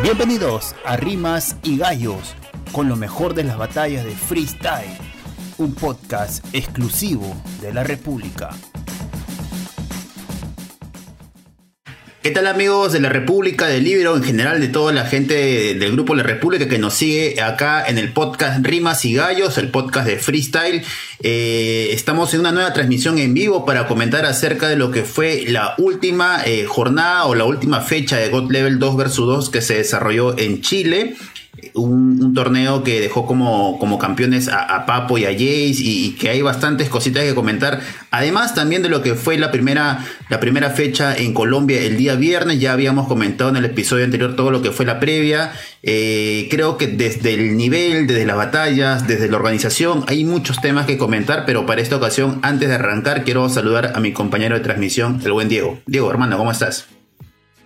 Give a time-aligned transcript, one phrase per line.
[0.00, 2.34] Bienvenidos a Rimas y Gallos,
[2.72, 4.96] con lo mejor de las batallas de freestyle,
[5.58, 7.26] un podcast exclusivo
[7.60, 8.50] de la República.
[12.22, 15.90] ¿Qué tal amigos de la República, del Libro, en general de toda la gente del
[15.90, 20.06] grupo La República que nos sigue acá en el podcast Rimas y Gallos, el podcast
[20.06, 20.84] de freestyle?
[21.24, 25.46] Eh, estamos en una nueva transmisión en vivo para comentar acerca de lo que fue
[25.48, 29.60] la última eh, jornada o la última fecha de God Level 2 vs 2 que
[29.60, 31.16] se desarrolló en Chile
[31.74, 36.42] un, torneo que dejó como, como campeones a, Papo y a Jace y, que hay
[36.42, 37.80] bastantes cositas que comentar.
[38.10, 42.14] Además también de lo que fue la primera, la primera fecha en Colombia el día
[42.14, 45.52] viernes, ya habíamos comentado en el episodio anterior todo lo que fue la previa.
[45.82, 50.86] Eh, creo que desde el nivel, desde las batallas, desde la organización, hay muchos temas
[50.86, 54.60] que comentar, pero para esta ocasión, antes de arrancar, quiero saludar a mi compañero de
[54.62, 55.80] transmisión, el buen Diego.
[55.86, 56.86] Diego, hermano, ¿cómo estás?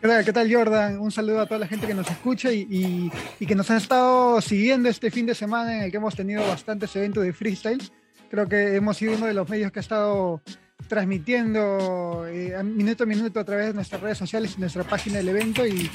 [0.06, 1.00] ¿Qué tal, Jordan?
[1.00, 3.10] Un saludo a toda la gente que nos escucha y,
[3.44, 6.94] que nos ha estado siguiendo este fin de semana en el que hemos tenido bastantes
[6.94, 7.82] eventos de freestyle.
[8.30, 10.42] Creo que hemos sido uno de los medios que ha estado
[10.86, 15.28] transmitiendo eh, minuto a minuto a través de nuestras redes sociales y nuestra página del
[15.28, 15.66] evento.
[15.66, 15.90] Y,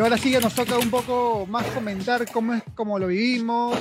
[0.00, 3.78] ahora sí ya nos toca un poco más comentar cómo es cómo lo vivimos,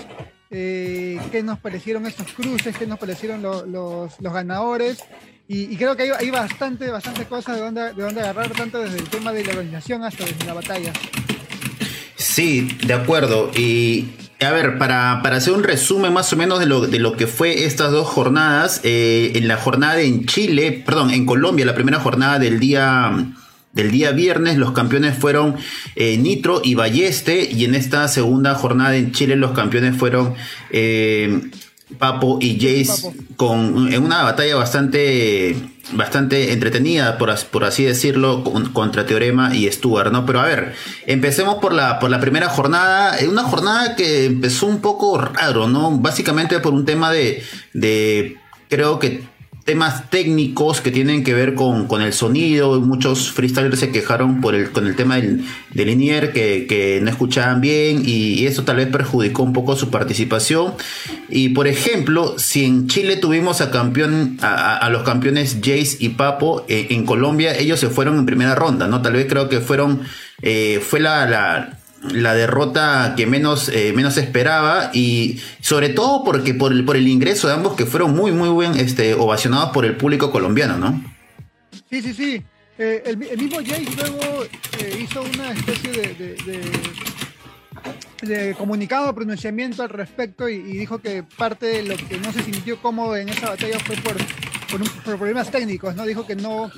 [0.50, 5.06] eh, qué nos parecieron estos cruces, qué nos parecieron los ganadores
[5.52, 9.10] y, creo que hay, bastante, bastante cosas de donde, de donde agarrar, tanto desde el
[9.10, 10.94] tema de la organización hasta desde la batalla.
[12.16, 13.50] Sí, de acuerdo.
[13.58, 14.12] Y
[14.42, 17.26] a ver, para, para, hacer un resumen más o menos de lo, de lo que
[17.26, 22.00] fue estas dos jornadas, eh, en la jornada en Chile, perdón, en Colombia, la primera
[22.00, 23.34] jornada del día
[23.72, 25.56] del día viernes, los campeones fueron
[25.96, 30.36] eh, Nitro y Balleste, y en esta segunda jornada en Chile los campeones fueron
[30.72, 31.42] eh,
[31.98, 35.56] Papo y Jace con, en una batalla bastante,
[35.94, 40.26] bastante entretenida, por, por así decirlo, contra Teorema y Stuart, ¿no?
[40.26, 40.76] Pero a ver,
[41.08, 45.92] empecemos por la, por la primera jornada, una jornada que empezó un poco raro, ¿no?
[45.98, 48.38] Básicamente por un tema de, de
[48.70, 49.24] creo que
[49.70, 52.82] temas técnicos que tienen que ver con, con, el sonido.
[52.82, 57.12] Muchos freestylers se quejaron por el, con el tema del, del linear que, que, no
[57.12, 60.74] escuchaban bien y, eso tal vez perjudicó un poco su participación.
[61.30, 66.66] Y por ejemplo, si en Chile tuvimos a, campeón, a, los campeones Jace y Papo,
[66.68, 69.04] eh, en Colombia ellos se fueron en primera ronda, ¿no?
[69.04, 70.02] Tal vez creo que fueron,
[70.42, 76.72] eh, fue la la derrota que menos, eh, menos esperaba y sobre todo porque por
[76.72, 79.98] el, por el ingreso de ambos que fueron muy muy bien este, ovacionados por el
[79.98, 81.04] público colombiano, ¿no?
[81.90, 82.44] Sí, sí, sí.
[82.78, 84.46] Eh, el, mismo Jay luego
[84.80, 86.38] eh, hizo una especie de,
[88.22, 92.82] de, comunicado, pronunciamiento al respecto y, dijo que parte de lo que no se sintió
[92.82, 94.16] cómodo en esa batalla fue por,
[95.04, 96.06] por, problemas técnicos, ¿no?
[96.06, 96.72] Dijo que no,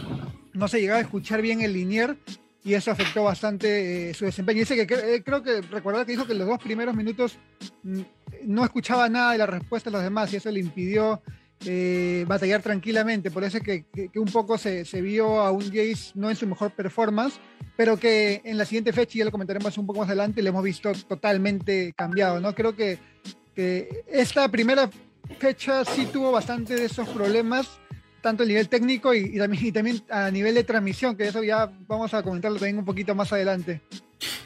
[0.53, 2.17] no se llegaba a escuchar bien el linier
[2.63, 4.59] y eso afectó bastante eh, su desempeño.
[4.59, 7.37] Dice que eh, creo que recordar que dijo que los dos primeros minutos
[7.83, 8.01] mm,
[8.45, 11.21] no escuchaba nada de la respuesta de los demás y eso le impidió
[11.65, 13.31] eh, batallar tranquilamente.
[13.31, 16.45] Por eso que, que, un poco se, se, vio a un Jace no en su
[16.47, 17.39] mejor performance,
[17.75, 20.49] pero que en la siguiente fecha, y ya lo comentaremos un poco más adelante, le
[20.49, 22.39] hemos visto totalmente cambiado.
[22.39, 22.53] ¿no?
[22.53, 22.99] Creo que,
[23.55, 24.89] que esta primera
[25.39, 27.80] fecha sí tuvo bastante de esos problemas
[28.21, 32.13] tanto el nivel técnico y, también, también a nivel de transmisión, que eso ya vamos
[32.13, 33.81] a comentarlo también un poquito más adelante.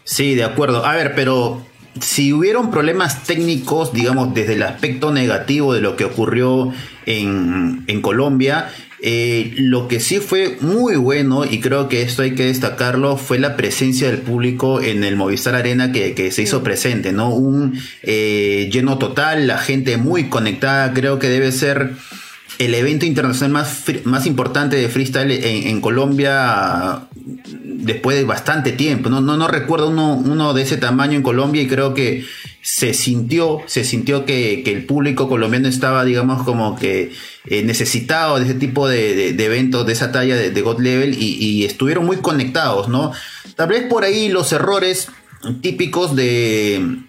[0.03, 0.85] Sí, de acuerdo.
[0.85, 1.65] A ver, pero
[1.99, 6.73] si hubieron problemas técnicos, digamos, desde el aspecto negativo de lo que ocurrió
[7.05, 8.69] en, en Colombia,
[9.07, 13.37] eh, lo que sí fue muy bueno, y creo que esto hay que destacarlo, fue
[13.37, 17.29] la presencia del público en el Movistar Arena que, se hizo presente, ¿no?
[17.29, 21.91] Un eh, lleno total, la gente muy conectada, creo que debe ser
[22.57, 29.09] el evento internacional más, más importante de freestyle en, Colombia después de bastante tiempo.
[29.09, 32.25] No, no, no recuerdo uno, uno, de ese tamaño en Colombia y creo que
[32.61, 37.11] se sintió, se sintió que, el público colombiano estaba, digamos, como que
[37.45, 41.65] eh, necesitado de ese tipo de, eventos, de esa talla de, God Level y, y,
[41.65, 43.11] estuvieron muy conectados, ¿no?
[43.55, 45.09] Tal vez por ahí los errores
[45.61, 47.03] típicos de,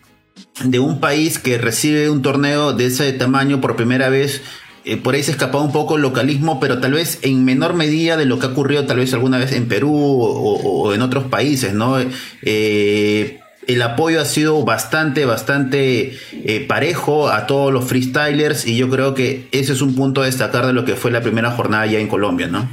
[0.65, 4.43] de un país que recibe un torneo de ese tamaño por primera vez
[4.87, 8.17] eh, por ahí se escapaba un poco el localismo, pero tal vez en menor medida
[8.17, 11.75] de lo que ha ocurrido tal vez alguna vez en Perú o, en otros países,
[11.75, 11.97] ¿no?
[12.43, 18.89] Eh, el apoyo ha sido bastante, bastante eh, parejo a todos los freestylers y yo
[18.89, 21.85] creo que ese es un punto a destacar de lo que fue la primera jornada
[21.87, 22.69] ya en Colombia, ¿no?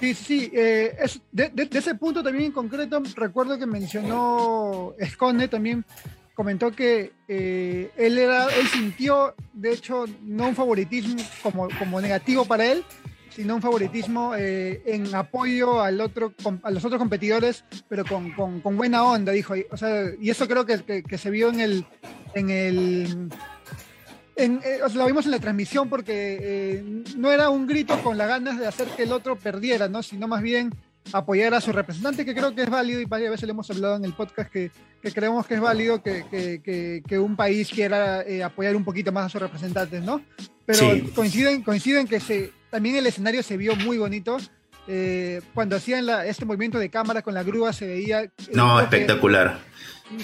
[0.00, 5.84] Sí, sí, es, de, ese punto también en concreto, recuerdo que mencionó Esconde también
[6.36, 12.44] comentó que eh, él, era, él sintió, de hecho, no un favoritismo como, como negativo
[12.44, 12.84] para él,
[13.30, 18.76] sino un favoritismo eh, en apoyo al otro, a los otros competidores, pero con, con,
[18.76, 19.54] buena onda, dijo.
[19.70, 21.86] O sea, y eso creo que, que, se vio en el,
[22.34, 23.28] en el
[24.36, 28.58] en, eh, lo vimos en la transmisión porque no era un grito con las ganas
[28.58, 30.02] de hacer que el otro perdiera, ¿no?
[30.02, 30.74] Sino más bien
[31.12, 33.96] apoyar a su representante, que creo que es válido, y varias veces le hemos hablado
[33.96, 34.70] en el podcast que,
[35.02, 39.12] que creemos que es válido que, que, que un país quiera eh, apoyar un poquito
[39.12, 40.20] más a sus representantes, ¿no?
[40.64, 44.38] Pero coinciden, coinciden que se, también el escenario se vio muy bonito.
[44.88, 48.22] Eh, cuando hacían la, este movimiento de cámara con la grúa se veía...
[48.22, 49.58] Eh, no, espectacular.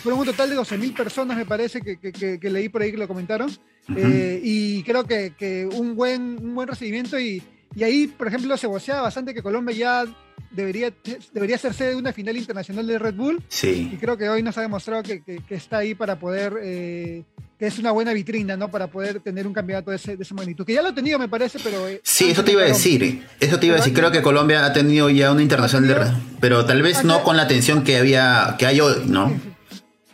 [0.02, 2.98] Fueron un total de 12.000 personas, me parece, que, que, que, leí por ahí que
[2.98, 3.50] lo comentaron.
[3.88, 7.42] y creo que, un, buen, un buen recibimiento y,
[7.74, 10.04] y ahí, por ejemplo, se voceaba bastante que Colombia ya
[10.50, 10.92] debería,
[11.32, 13.42] debería ser sede de una final internacional de Red Bull.
[13.48, 13.90] Sí.
[13.92, 17.24] Y creo que hoy nos ha demostrado que, que, está ahí para poder, eh,
[17.58, 18.70] que es una buena vitrina, ¿no?
[18.70, 20.64] Para poder tener un campeonato de, ese, de esa magnitud.
[20.66, 21.88] Que ya lo ha tenido, me parece, pero...
[21.88, 23.24] Eh, sí, eso te iba a decir.
[23.40, 23.94] Eso te iba a decir.
[23.94, 27.36] Creo que Colombia ha tenido ya una internacional de Red pero tal vez no con
[27.36, 29.32] la atención que había, que hay hoy, ¿no?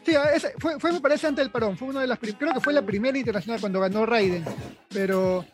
[0.04, 0.14] Sí,
[0.58, 1.76] fue, fue, me parece, antes del parón.
[1.76, 4.42] Fue una de las creo que fue la primera internacional cuando ganó Raiden.
[4.88, 5.44] Pero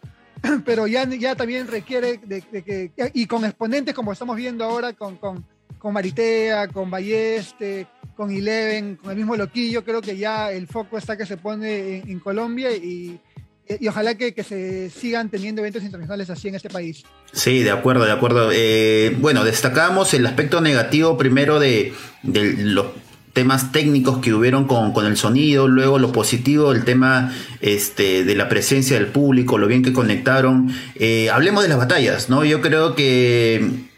[0.65, 5.17] pero ya, ya también requiere de, que, y con exponentes como estamos viendo ahora con,
[5.17, 5.45] con,
[5.79, 7.87] con Maritea, con Balleste,
[8.17, 11.99] con Eleven, con el mismo Loquillo, creo que ya el foco está que se pone
[11.99, 13.21] en, Colombia y,
[13.69, 17.05] y ojalá que, que, se sigan teniendo eventos internacionales así en este país.
[17.33, 18.51] Sí, de acuerdo, de acuerdo.
[18.53, 21.93] Eh, bueno, destacamos el aspecto negativo primero de,
[22.23, 22.87] de los
[23.35, 28.35] temas técnicos que hubieron con, con, el sonido, luego lo positivo, el tema este, de
[28.37, 30.73] la presencia del público, lo bien que conectaron.
[30.95, 32.45] Eh, hablemos de las batallas, ¿no?
[32.45, 33.89] Yo creo que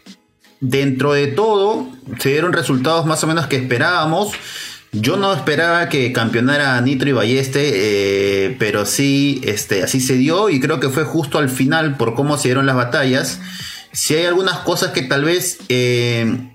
[0.59, 1.87] dentro de todo
[2.19, 4.33] se dieron resultados más o menos que esperábamos.
[4.91, 10.49] Yo no esperaba que campeonara Nitro y Balleste, eh, pero sí, este, así se dio
[10.49, 13.39] y creo que fue justo al final por cómo se dieron las batallas.
[13.91, 16.49] Si hay algunas cosas que tal vez eh,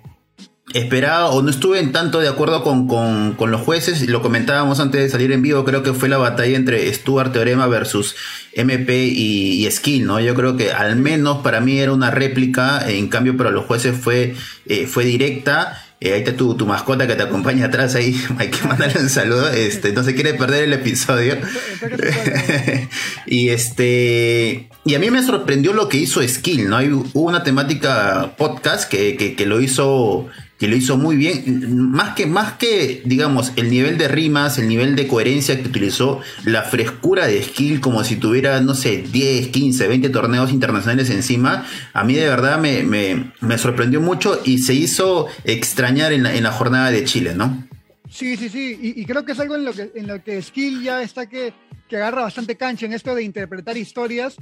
[0.75, 5.03] esperaba o no estuve en tanto de acuerdo con, con, los jueces, lo comentábamos antes
[5.03, 8.17] de salir en vivo, creo que fue la batalla entre Stuart Teorema versus
[8.55, 10.21] MP y, Skill, ¿no?
[10.21, 13.97] Yo creo que al menos para mí era una réplica, en cambio para los jueces
[13.97, 14.35] fue,
[14.67, 15.87] eh, fue directa.
[16.01, 18.21] Eh, ahí está tu, tu, mascota que te acompaña atrás ahí.
[18.39, 19.49] Hay que mandarle un saludo.
[19.51, 21.37] Este, no se quiere perder el episodio.
[23.27, 24.69] y este.
[24.85, 26.79] Y a mí me sorprendió lo que hizo Skill, ¿no?
[26.81, 30.29] hubo una temática podcast que, que, que lo hizo
[30.63, 31.91] que lo hizo muy bien.
[31.91, 36.21] Más que, más que, digamos, el nivel de rimas, el nivel de coherencia que utilizó,
[36.45, 41.67] la frescura de skill, como si tuviera, no sé, 10, 15, 20 torneos internacionales encima,
[41.93, 46.45] a mí de verdad me, me, sorprendió mucho y se hizo extrañar en la, en
[46.45, 47.67] la jornada de Chile, ¿no?
[48.09, 50.81] Sí, sí, sí, y, creo que es algo en lo que, en lo que Skill
[50.81, 51.53] ya está que,
[51.89, 54.37] que agarra bastante cancha en esto de interpretar historias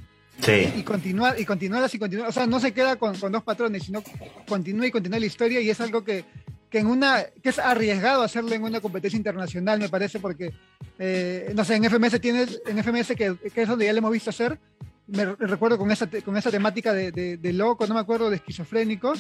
[0.49, 2.29] y continuar, y continuar así, continuar.
[2.29, 4.03] O sea, no se queda con, dos patrones, sino
[4.49, 6.25] continúa y continúa la historia y es algo que,
[6.73, 10.53] en una, que es arriesgado hacerlo en una competencia internacional, me parece, porque,
[10.99, 14.31] eh, no sé, en FMS tienes, en FMS que, es donde ya le hemos visto
[14.31, 14.59] hacer,
[15.07, 19.15] me recuerdo con esa, con esa temática de, loco, no me acuerdo, de esquizofrénico,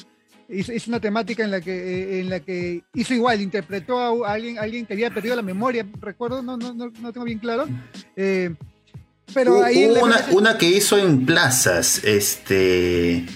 [0.49, 4.59] hizo, una temática en la que, eh, en la que hizo igual, interpretó a alguien,
[4.59, 7.67] alguien que había perdido la memoria, recuerdo, no, no, no, no tengo bien claro,
[8.17, 8.55] eh,
[9.35, 9.89] pero ahí
[10.31, 13.27] una, que hizo en plazas, este.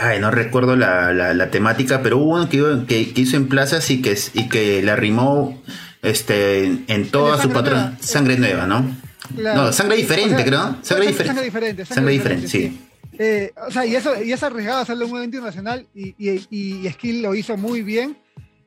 [0.00, 4.18] Ay, no recuerdo la, temática, pero hubo uno que, que, hizo en plazas y que,
[4.34, 5.62] y que la rimó
[6.02, 7.96] este, en toda su patrón.
[8.00, 8.96] Sangre nueva, ¿no?
[9.34, 10.76] No, sangre diferente, creo.
[10.82, 11.26] Sangre, diferente.
[11.26, 11.84] Sangre diferente.
[11.84, 12.80] Sangre, diferente, sí.
[13.18, 16.88] Eh, o sea, y eso y es arriesgado hacerlo en un evento internacional y, y,
[16.90, 18.16] Skill lo hizo muy bien.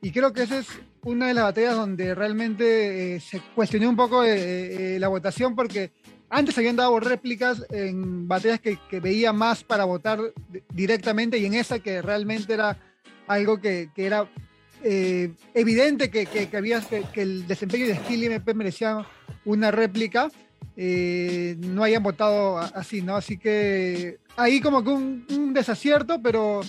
[0.01, 0.67] Y creo que esa es
[1.03, 5.91] una de las batallas donde realmente eh, se cuestionó un poco eh, la votación porque
[6.29, 10.19] antes habían dado réplicas en batallas que, veía más para votar
[10.73, 12.77] directamente y en esa que realmente era
[13.27, 14.29] algo que, era
[14.83, 19.05] eh, evidente que, que, había, que, el desempeño de Skill y MP merecía
[19.45, 20.29] una réplica,
[20.75, 23.15] eh, no hayan votado así, ¿no?
[23.15, 26.61] Así que ahí como que un, desacierto, pero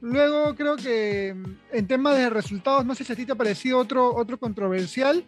[0.00, 1.34] luego creo que
[1.72, 5.24] en temas de resultados, no sé si a ti te ha parecido otro, otro controversial.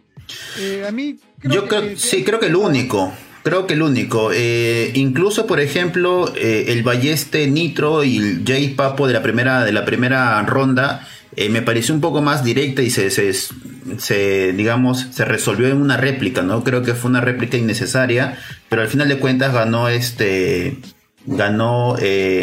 [0.59, 3.12] Eh, a mí creo Yo creo, sí, creo que el único.
[3.44, 4.30] Creo que el único.
[4.32, 9.66] Eh, incluso, por ejemplo, eh, el Balleste Nitro y el Jay Papo de la primera,
[9.66, 15.08] de la primera ronda eh, me pareció un poco más directa y se, se, digamos,
[15.10, 16.64] se resolvió en una réplica, ¿no?
[16.64, 18.38] Creo que fue una réplica innecesaria,
[18.70, 20.78] pero al final de cuentas ganó este,
[21.26, 21.96] ganó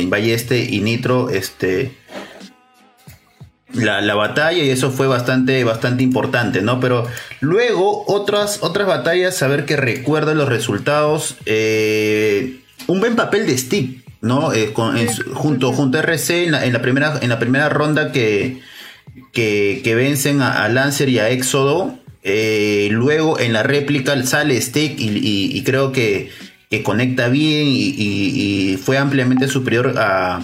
[0.06, 1.98] Balleste y Nitro, este,
[3.74, 6.80] la, batalla y eso fue bastante, bastante importante, ¿no?
[6.80, 7.08] Pero
[7.40, 11.38] luego otras, otras batallas, a ver que recuerdo los resultados.
[11.46, 14.02] Eh, un buen papel de Steve.
[14.22, 14.54] ¿no?
[14.54, 14.74] Eh,
[15.34, 18.62] junto, junto a RC en la, primera, en la primera ronda que,
[19.34, 21.98] que, vencen a, Lancer y a Éxodo.
[22.24, 26.30] Eh, luego en la réplica sale Stick y, creo que,
[26.84, 30.42] conecta bien y, fue ampliamente superior a,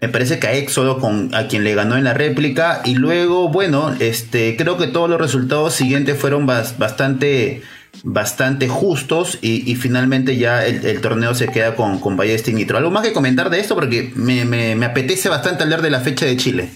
[0.00, 3.48] me parece que a Éxodo con a quien le ganó en la réplica y luego
[3.48, 7.62] bueno este creo que todos los resultados siguientes fueron bastante
[8.04, 12.78] bastante justos y, finalmente ya el, torneo se queda con, con Ballestic Nitro.
[12.78, 13.74] ¿Algo más que comentar de esto?
[13.74, 16.70] Porque me, apetece bastante hablar de la fecha de Chile.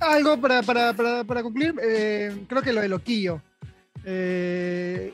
[0.00, 0.62] Algo para,
[1.42, 3.42] concluir, eh, creo que lo de Loquillo.
[4.04, 5.12] Eh,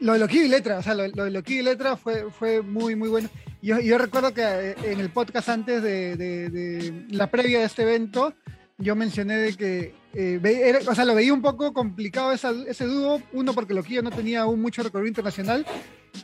[0.00, 2.96] lo de Loquillo y Letra, o sea, lo, de Loquillo y Letra fue, fue muy,
[2.96, 3.28] muy bueno.
[3.60, 8.34] Yo, yo recuerdo que eh, en el podcast antes de la previa de este evento,
[8.78, 13.52] yo mencioné de que, eh, o sea, lo veía un poco complicado ese dúo, uno
[13.52, 15.66] porque Loquillo no tenía aún mucho recorrido internacional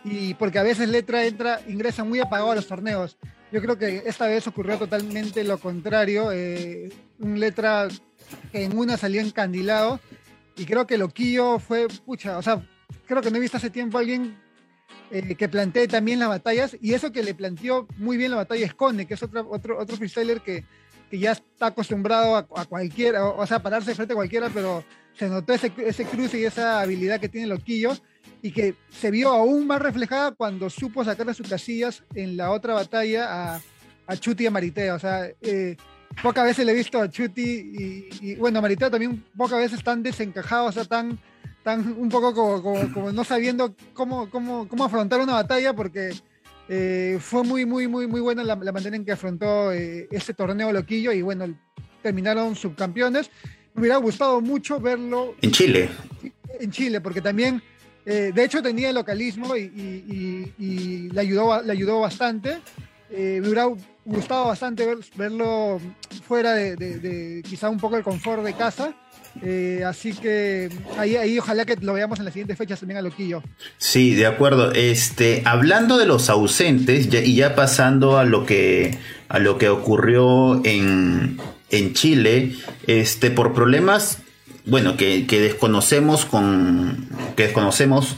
[0.05, 3.19] y porque a veces Letra entra, ingresa muy apagado a los torneos.
[3.51, 7.89] Yo creo que esta vez ocurrió totalmente lo contrario, eh, un Letra
[8.53, 9.99] en una salió encandilado
[10.57, 12.65] y creo que Loquillo fue, pucha, o sea,
[13.07, 14.37] creo que no he visto hace tiempo a alguien
[15.11, 18.67] eh, que plantee también las batallas y eso que le planteó muy bien la batalla
[18.67, 20.65] es Cone, que es otro, otro, otro freestyler que
[21.11, 25.53] que ya está acostumbrado a, cualquiera, o, sea, pararse frente a cualquiera, pero se notó
[25.53, 27.93] ese, ese cruce y esa habilidad que tiene Loquillo
[28.43, 32.51] y que se vio aún más reflejada cuando supo sacar de sus casillas en la
[32.51, 33.61] otra batalla a,
[34.07, 34.95] a Chuti y a Maritea.
[34.95, 35.77] O sea, eh,
[36.23, 40.03] pocas veces le he visto a Chuti y, bueno, a Maritea también pocas veces están
[40.03, 41.19] desencajados, o sea, tan,
[41.65, 46.13] tan un poco como, como, no sabiendo cómo, cómo, cómo afrontar una batalla porque
[46.69, 50.73] eh, fue muy, muy, muy, muy buena la, manera en que afrontó eh, ese torneo
[50.73, 51.47] loquillo y bueno,
[52.03, 53.31] terminaron subcampeones.
[53.75, 55.35] Me hubiera gustado mucho verlo.
[55.41, 55.91] En Chile.
[56.61, 57.63] En Chile, porque también,
[58.07, 60.53] eh, de hecho, tenía el localismo y,
[61.13, 62.61] le, ayudó, le ayudó bastante.
[63.11, 63.67] me hubiera
[64.05, 65.81] gustado bastante verlo
[66.27, 68.95] fuera de, quizá un poco el confort de casa.
[69.43, 73.03] Eh, así que ahí, ahí ojalá que lo veamos en las siguientes fechas también a
[73.03, 73.43] Loquillo.
[73.79, 74.73] Sí, de acuerdo.
[74.73, 78.99] Este, hablando de los ausentes y ya pasando a lo que
[79.29, 81.39] a lo que ocurrió en,
[81.71, 82.55] en Chile,
[82.87, 84.19] este, por problemas,
[84.67, 88.17] bueno, que, desconocemos con que desconocemos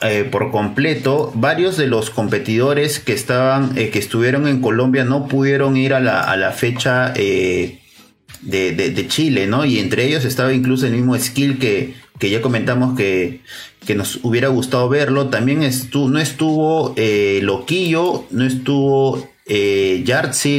[0.00, 5.26] eh, por completo, varios de los competidores que estaban, eh, que estuvieron en Colombia no
[5.26, 7.12] pudieron ir a la, a la fecha
[8.42, 9.64] de, Chile, ¿no?
[9.64, 13.40] Y entre ellos estaba incluso el mismo skill que, que ya comentamos que,
[13.86, 15.28] que, nos hubiera gustado verlo.
[15.28, 20.04] También estuvo, no estuvo eh, Loquillo, no estuvo eh,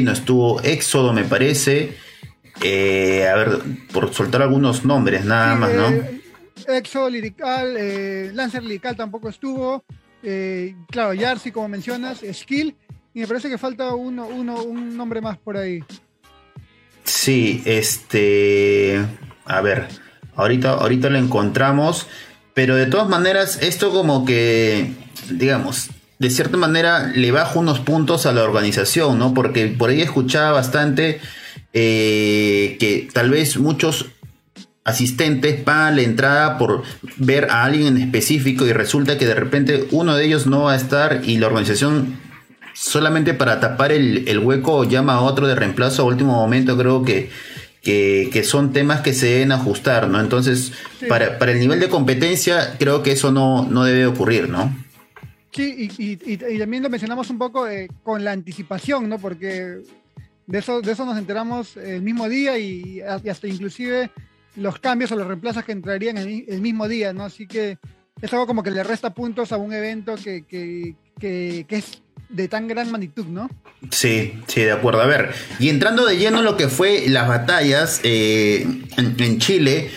[0.03, 1.95] no estuvo Éxodo, me parece.
[2.61, 3.59] Eh, a ver,
[3.93, 5.89] por soltar algunos nombres, nada más, ¿no?
[5.89, 6.21] Eh,
[6.67, 9.83] Éxodo Lirical, Lancer Lirical tampoco estuvo.
[10.89, 12.75] claro, Yartzi, como mencionas, Skill.
[13.13, 15.83] Y me parece que falta uno, uno, un nombre más por ahí.
[17.09, 19.03] Sí, este.
[19.45, 19.87] A ver,
[20.35, 22.05] ahorita, ahorita lo encontramos.
[22.53, 24.93] Pero de todas maneras, esto como que,
[25.31, 25.89] digamos,
[26.19, 29.33] de cierta manera le baja unos puntos a la organización, ¿no?
[29.33, 31.19] Porque por ahí escuchaba bastante
[31.73, 34.07] eh, que tal vez muchos
[34.83, 36.83] asistentes pagan la entrada por
[37.17, 40.73] ver a alguien en específico y resulta que de repente uno de ellos no va
[40.73, 42.19] a estar y la organización
[42.79, 47.29] solamente para tapar el, hueco llama a otro de reemplazo a último momento, creo que,
[47.83, 50.21] que, son temas que se deben ajustar, ¿no?
[50.21, 50.71] Entonces,
[51.09, 54.73] para, el nivel de competencia, creo que eso no, no debe ocurrir, ¿no?
[55.51, 59.19] Sí, y, también lo mencionamos un poco eh, con la anticipación, ¿no?
[59.19, 59.79] Porque
[60.47, 64.09] de eso, de eso nos enteramos el mismo día y, hasta inclusive
[64.55, 67.25] los cambios o los reemplazos que entrarían el, el, mismo día, ¿no?
[67.25, 67.77] Así que
[68.21, 72.47] es algo como que le resta puntos a un evento que, que, que es de
[72.47, 73.49] tan gran magnitud, ¿no?
[73.91, 75.01] Sí, sí, de acuerdo.
[75.01, 79.89] A ver, y entrando de lleno en lo que fue las batallas eh, en, Chile,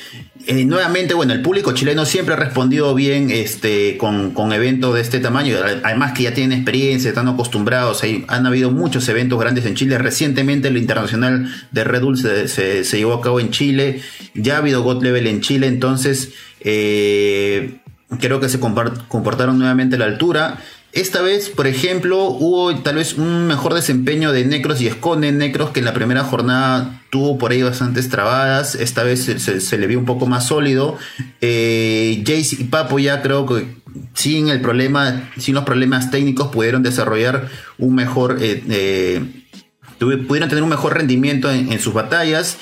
[0.47, 5.21] eh, nuevamente, bueno, el público chileno siempre ha respondido bien este, con, eventos de este
[5.21, 5.57] tamaño.
[5.83, 8.03] Además que ya tienen experiencia, están acostumbrados.
[8.03, 9.99] Hay, han habido muchos eventos grandes en Chile.
[9.99, 14.01] Recientemente el internacional de Red Bull se, llevó a cabo en Chile.
[14.35, 15.67] Ya ha habido God Level en Chile.
[15.67, 17.81] Entonces, eh,
[18.21, 20.59] creo que se comportaron nuevamente a la altura.
[20.93, 25.33] Esta vez, por ejemplo, hubo tal vez un mejor desempeño de Necros y Esconde.
[25.33, 28.75] Necros que en la primera jornada tuvo por ahí bastantes trabadas.
[28.75, 30.99] Esta vez se, le vio un poco más sólido.
[31.41, 33.67] Eh, Jace y Papo ya creo que
[34.13, 39.25] sin el problema, sin los problemas técnicos pudieron desarrollar un mejor, eh, eh,
[39.99, 42.59] pudieron tener un mejor rendimiento en sus batallas.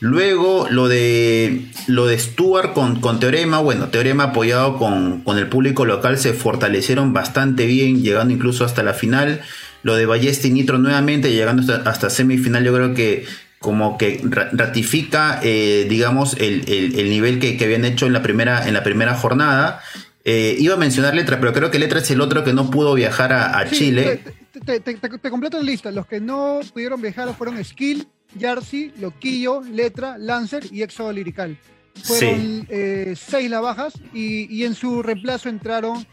[0.00, 5.84] Luego lo de lo de Stuart con, con Teorema, bueno, Teorema apoyado con, el público
[5.84, 9.42] local se fortalecieron bastante bien, llegando incluso hasta la final.
[9.82, 13.26] lo de Ballesta y Nitro nuevamente, llegando hasta, hasta semifinal, yo creo que
[13.64, 14.20] como que
[14.52, 18.82] ratifica, eh, digamos, el, el, nivel que, que, habían hecho en la primera, en la
[18.82, 19.80] primera jornada.
[20.22, 22.92] Eh, iba a mencionar Letra, pero creo que Letra es el otro que no pudo
[22.92, 24.20] viajar a, Chile.
[24.66, 25.90] Te, te, te, completo la lista.
[25.90, 28.06] Los que no pudieron viajar fueron Skill,
[28.38, 31.58] Jersey, Loquillo, Letra, Lancer y Exo Lirical.
[32.02, 36.06] Fueron eh, seis las bajas y, y, en su reemplazo entraron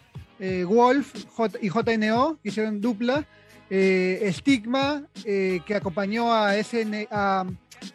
[0.68, 1.14] Wolf
[1.62, 3.28] y JNO, que hicieron dupla
[3.74, 7.46] eh, Stigma, eh, que acompañó a, SN, a,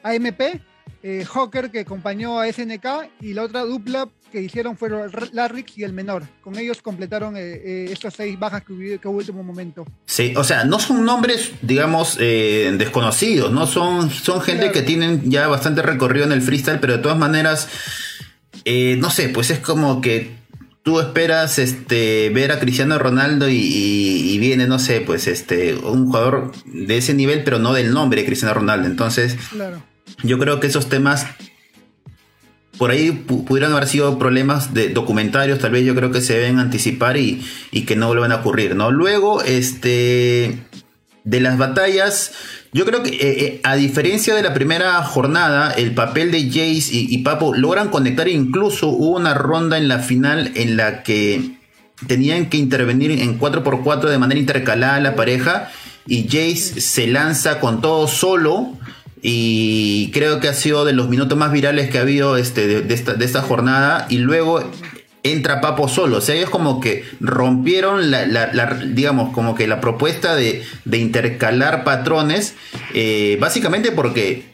[0.02, 0.40] AMP,
[1.08, 2.86] eh, Hawker, que acompañó a SNK,
[3.20, 6.24] y la otra dupla que hicieron fueron Larrix y el menor.
[6.42, 9.86] Con ellos completaron estas seis bajas que hubo, que último momento.
[10.04, 15.46] Sí, o sea, no son nombres, digamos, desconocidos, no son, son gente que tienen ya
[15.46, 17.68] bastante recorrido en el freestyle, pero de todas maneras,
[18.64, 20.34] no sé, pues es como que
[20.86, 26.52] tú esperas este ver a Cristiano Ronaldo y, viene, no sé, pues este un jugador
[26.64, 28.86] de ese nivel, pero no del nombre de Cristiano Ronaldo.
[28.86, 29.36] Entonces,
[30.22, 31.26] yo creo que esos temas
[32.78, 36.58] por ahí pudieran haber sido problemas de documentarios, tal vez yo creo que se deben
[36.58, 38.90] anticipar y, y que no vuelvan a ocurrir, ¿no?
[38.90, 40.58] Luego, este
[41.26, 42.32] de las batallas,
[42.72, 46.90] yo creo que eh, eh, a diferencia de la primera jornada, el papel de Jace
[46.92, 48.28] y, Papo logran conectar.
[48.28, 51.56] Incluso hubo una ronda en la final en la que
[52.06, 55.68] tenían que intervenir en 4x4 de manera intercalada la pareja.
[56.06, 58.78] Y Jace se lanza con todo solo.
[59.22, 62.94] Y creo que ha sido de los minutos más virales que ha habido este, de,
[62.94, 64.06] esta, de esta jornada.
[64.08, 64.62] Y luego
[65.32, 66.18] entra Papo solo.
[66.18, 72.54] O sea, ellos como que rompieron la, digamos, como que la propuesta de, intercalar patrones,
[72.94, 74.44] eh, básicamente porque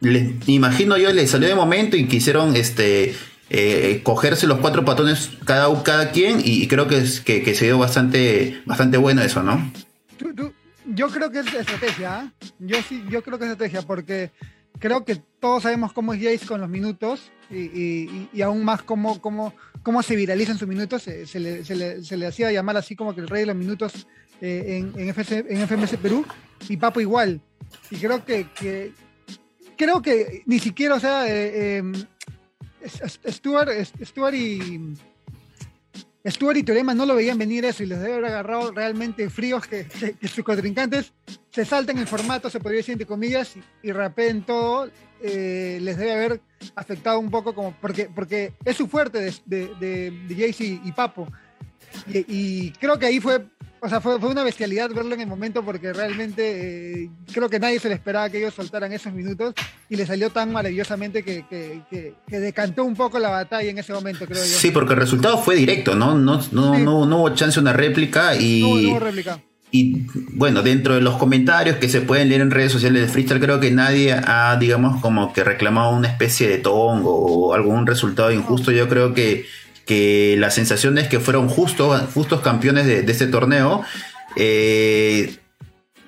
[0.00, 3.14] les, imagino yo les salió de momento y quisieron este
[3.50, 7.78] eh, cogerse los cuatro patrones cada, cada quien y creo que, que, que se dio
[7.78, 9.72] bastante, bastante bueno eso, ¿no?
[10.88, 12.32] Yo creo que es estrategia, ¿ah?
[12.58, 14.30] yo sí, yo creo que es estrategia porque
[14.78, 19.54] creo que todos sabemos cómo es Jace con los minutos y, aún más cómo, cómo,
[19.82, 21.02] cómo se viralizan sus minutos.
[21.02, 24.06] Se, le, hacía llamar así como que el rey de los minutos
[24.40, 26.24] eh, en, en, FMS Perú
[26.68, 27.40] y Papo igual.
[27.90, 28.46] Y creo que,
[29.76, 31.82] creo que ni siquiera, o sea, eh, eh,
[33.28, 33.70] Stuart,
[34.02, 34.94] Stuart y
[36.26, 39.66] Stuart y Teorema no lo veían venir eso y les debe haber agarrado realmente fríos
[39.66, 39.86] que,
[40.22, 41.12] sus contrincantes
[41.50, 44.90] se salten el formato, se podría decir entre comillas, y, rapeen todo,
[45.22, 46.40] eh, les debe haber
[46.74, 51.28] afectado un poco como porque, porque es su fuerte de, de, de, y, Papo.
[52.06, 53.46] y, creo que ahí fue
[53.80, 57.78] o sea, fue, una bestialidad verlo en el momento porque realmente eh, creo que nadie
[57.78, 59.54] se le esperaba que ellos soltaran esos minutos
[59.88, 64.26] y le salió tan maravillosamente que, que, decantó un poco la batalla en ese momento,
[64.26, 64.58] creo yo.
[64.58, 66.16] Sí, porque el resultado fue directo, ¿no?
[66.16, 68.60] No, no, no, no hubo chance de una réplica y...
[68.60, 69.40] No, hubo réplica.
[69.70, 73.40] Y bueno, dentro de los comentarios que se pueden leer en redes sociales de Freestyle,
[73.40, 78.32] creo que nadie ha, digamos, como que reclamado una especie de tongo o algún resultado
[78.32, 78.72] injusto.
[78.72, 79.44] Yo creo que
[79.88, 83.82] que la sensación es que fueron justos, justos campeones de, este torneo.
[84.36, 85.38] Eh,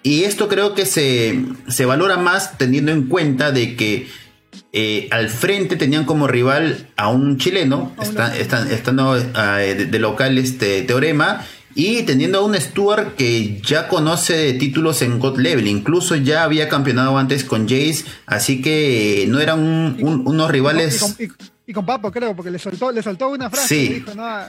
[0.03, 4.07] y esto creo que se, valora más teniendo en cuenta de que
[4.75, 7.93] eh, al frente tenían como rival a un chileno,
[8.39, 15.01] estando eh, de, local este Teorema, y teniendo a un Stuart que ya conoce títulos
[15.01, 20.51] en God Level, incluso ya había campeonado antes con Jace, así que no eran unos
[20.51, 21.29] rivales y
[21.73, 23.69] con Papo, creo, porque le soltó, le soltó una frase.
[23.69, 24.05] Sí.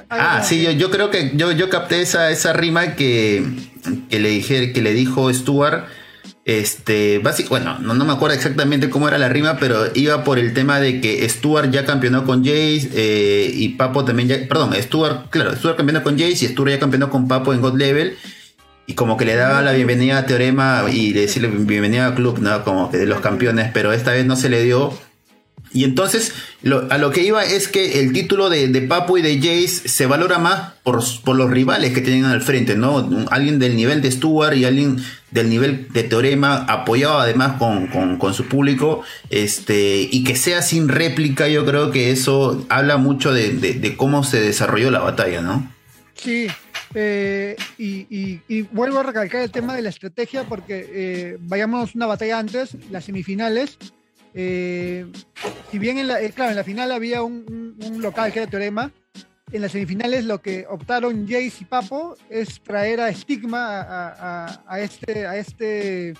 [0.09, 3.43] ah, sí, yo, yo, creo que yo, yo capté esa, esa rima que,
[4.09, 5.85] que, le dije, que le dijo Stuart.
[6.43, 10.39] Este, básico, bueno, no, no, me acuerdo exactamente cómo era la rima, pero iba por
[10.39, 14.73] el tema de que Stuart ya campeonó con Jace eh, y Papo también ya, perdón,
[14.73, 18.17] Stuart, claro, Stuart campeonó con Jace y Stuart ya campeonó con Papo en God Level
[18.87, 22.39] y como que le daba la bienvenida a Teorema y le decirle bienvenida al club,
[22.39, 22.63] ¿no?
[22.63, 24.91] Como que de los campeones, pero esta vez no se le dio
[25.73, 26.33] y entonces
[26.89, 30.05] a lo que iba es que el título de, de Papo y de Jace se
[30.05, 33.25] valora más por, por, los rivales que tienen al frente, ¿no?
[33.31, 34.97] Alguien del nivel de Stuart y alguien
[35.31, 41.47] del nivel de Teorema, apoyado además con, su público, este, y que sea sin réplica,
[41.47, 45.71] yo creo que eso habla mucho de, cómo se desarrolló la batalla, ¿no?
[46.15, 46.47] Sí,
[46.93, 52.37] eh, y, vuelvo a recalcar el tema de la estrategia porque eh, vayamos una batalla
[52.37, 53.77] antes, las semifinales
[54.33, 55.05] eh,
[55.71, 58.91] si bien en la, eh, claro, en la final había un, local que era Teorema,
[59.51, 63.81] en las semifinales lo que optaron Jace y Papo es traer a Stigma
[64.65, 66.13] a, este, a este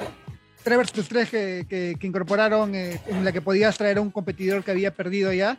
[0.63, 4.71] 3 vs 3 que, incorporaron eh, en la que podías traer a un competidor que
[4.71, 5.57] había perdido ya.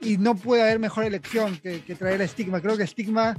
[0.00, 2.60] Y no puede haber mejor elección que, traer a Stigma.
[2.60, 3.36] Creo que Stigma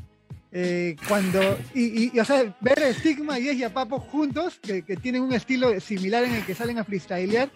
[0.52, 1.40] eh, cuando,
[1.76, 6.24] y, o sea, ver a Stigma y a Papo juntos, que, tienen un estilo similar
[6.24, 7.50] en el que salen a freestylear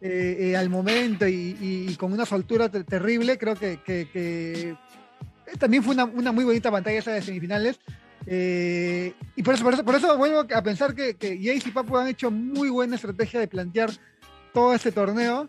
[0.00, 4.76] eh, eh, al momento y, con una soltura terrible, creo que,
[5.58, 7.78] también fue una, muy bonita pantalla esa de semifinales.
[8.26, 12.30] y por eso, por eso, vuelvo a pensar que, que Jace y Papo han hecho
[12.30, 13.90] muy buena estrategia de plantear
[14.52, 15.48] todo este torneo.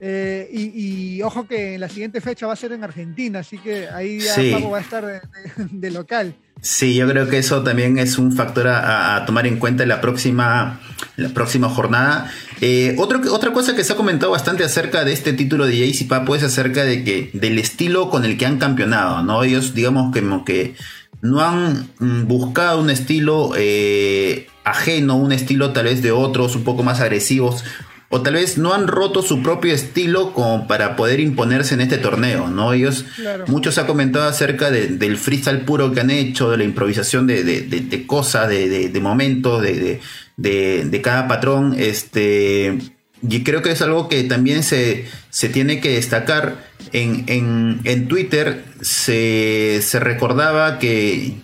[0.00, 4.20] Y, ojo que en la siguiente fecha va a ser en Argentina, así que ahí
[4.20, 4.36] ya
[4.68, 5.22] va a estar
[5.70, 6.34] de, local.
[6.62, 10.00] Sí, yo creo que eso también es un factor a, tomar en cuenta en la
[10.00, 10.80] próxima,
[11.16, 12.30] la próxima jornada.
[12.60, 16.06] Eh, otra cosa que se ha comentado bastante acerca de este título de Jace y
[16.06, 19.42] Papo es acerca de que, del estilo con el que han campeonado, ¿no?
[19.42, 20.74] Ellos, digamos que, que
[21.22, 26.64] no han mm, buscado un estilo eh, ajeno, un estilo tal vez de otros un
[26.64, 27.64] poco más agresivos
[28.12, 31.96] o tal vez no han roto su propio estilo como para poder imponerse en este
[31.96, 32.72] torneo, ¿no?
[32.72, 33.04] Ellos,
[33.46, 38.06] muchos ha comentado acerca del freestyle puro que han hecho, de la improvisación de, de,
[38.08, 42.78] cosas, de, momentos, de, cada patrón, este,
[43.22, 46.68] y creo que es algo que también se, se tiene que destacar.
[46.92, 51.36] En, en, en Twitter se, se recordaba que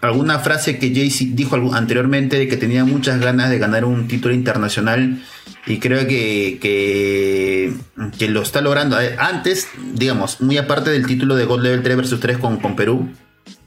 [0.00, 4.34] alguna frase que Jay dijo anteriormente de que tenía muchas ganas de ganar un título
[4.34, 5.20] internacional
[5.66, 8.96] y creo que, que, lo está logrando.
[9.18, 13.10] Antes, digamos, muy aparte del título de Gold Level 3 versus 3 con, con Perú,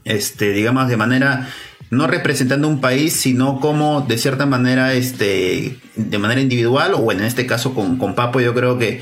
[0.04, 1.48] este, digamos, de manera
[1.90, 7.20] no representando un país, sino como de cierta manera, este, de manera individual, o bueno,
[7.20, 9.00] en este caso con, con Papo, yo creo que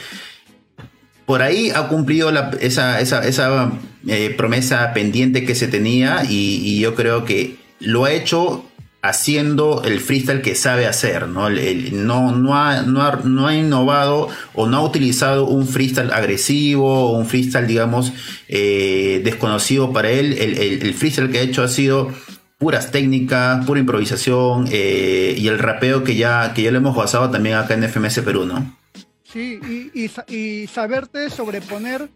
[1.27, 3.73] por ahí ha cumplido esa, esa, esa
[4.07, 8.65] eh, promesa pendiente que se tenía y, yo creo que lo ha hecho
[9.03, 11.51] haciendo el freestyle que sabe hacer, ¿no?
[11.51, 17.27] no, no, ha, no, ha, innovado o no ha utilizado un freestyle agresivo o un
[17.27, 18.13] freestyle, digamos,
[18.49, 20.35] eh, desconocido para él.
[20.39, 22.15] El, freestyle que ha hecho ha sido
[22.59, 27.29] puras técnicas, pura improvisación eh, y el rapeo que ya, que ya lo hemos basado
[27.29, 28.79] también acá en FMS Perú, ¿no?
[29.25, 29.59] Sí,
[29.95, 32.09] y, y saberte sobreponer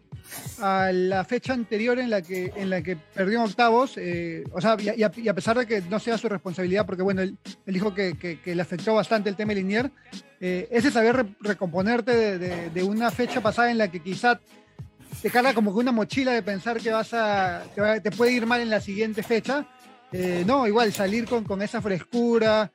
[0.60, 4.76] a la fecha anterior en la que, en la que perdió octavos, eh, o sea,
[4.80, 8.62] y a, pesar de que no sea su responsabilidad, porque bueno, él, dijo que, le
[8.62, 9.90] afectó bastante el tema Linier,
[10.40, 14.40] eh, ese saber recomponerte de, una fecha pasada en la que quizá
[15.22, 17.62] te carga como que una mochila de pensar que vas a,
[18.02, 19.66] te, puede ir mal en la siguiente fecha,
[20.12, 22.70] eh, no, igual salir con, con esa frescura,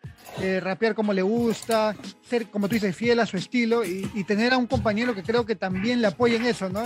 [0.62, 4.58] rapear como le gusta, ser, como tú dices, fiel a su estilo y, tener a
[4.58, 6.84] un compañero que creo que también le apoye en eso, ¿no?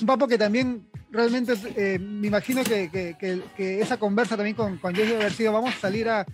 [0.00, 3.16] Un papo que también realmente eh, me imagino que,
[3.58, 6.26] esa conversa también con, con Jesse haber sido vamos a salir a,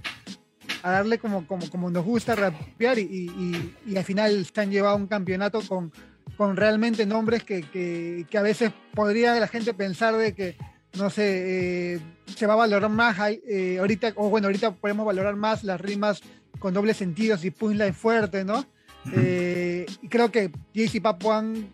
[0.83, 5.63] darle como, como, como, nos gusta rapear y, al final se han llevado un campeonato
[5.63, 5.93] con,
[6.37, 10.57] con realmente nombres que, a veces podría la gente pensar de que
[10.99, 12.01] no sé, eh,
[12.37, 13.17] se va a valorar más
[13.49, 16.21] eh, ahorita, o bueno, ahorita podemos valorar más las rimas
[16.61, 18.65] con dobles sentidos y punchline fuerte, ¿no?
[19.07, 21.69] y creo que Jesse y Papo han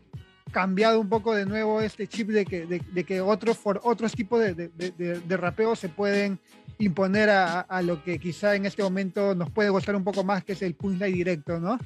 [0.52, 4.54] cambiado un poco de nuevo este chip de que, de, que otros, otros tipos de,
[4.54, 6.38] de, rapeo se pueden
[6.78, 10.44] imponer a, a, lo que quizá en este momento nos puede gustar un poco más,
[10.44, 11.78] que es el punchline directo, ¿no?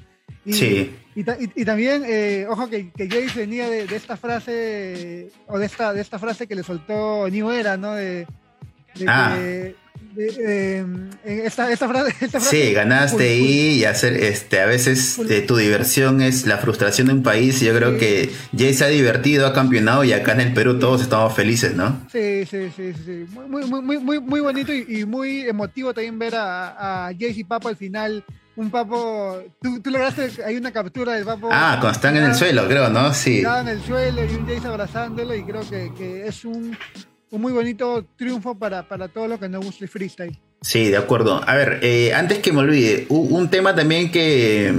[0.45, 0.95] Y, sí.
[1.15, 6.01] Y, también, eh, ojo, que, que Jace venía de, esta frase, o de esta, de
[6.01, 7.93] esta frase que le soltó New Era, ¿no?
[7.93, 8.27] De,
[9.07, 9.35] ah.
[10.17, 10.85] Eh,
[11.23, 17.07] esta, frase, sí, ganaste y hacer, este, a veces eh, tu diversión es la frustración
[17.07, 17.61] de un país.
[17.61, 20.79] Y yo creo que Jay se ha divertido, ha campeonado y acá en el Perú
[20.79, 22.01] todos estamos felices, ¿no?
[22.11, 23.25] Sí, sí, sí, sí.
[23.47, 27.69] Muy, muy, muy, muy, bonito y, muy emotivo también ver a, a Jay y Papo
[27.69, 28.23] al final
[28.55, 29.41] un papo.
[29.61, 31.49] Tú, tú, lograste, hay una captura del papo.
[31.51, 33.13] Ah, cuando están en el suelo, creo, ¿no?
[33.13, 33.37] Sí.
[33.37, 36.77] Estaban en el suelo y un Jace abrazándolo, y creo que, que es un,
[37.35, 40.39] un muy bonito triunfo para, para todo lo que nos gusta el freestyle.
[40.61, 41.41] Sí, de acuerdo.
[41.47, 44.73] A ver, eh, antes que me olvide, un tema también que,